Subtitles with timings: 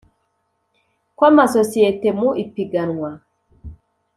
[1.17, 3.09] kw amasosiyete mu ipiganwa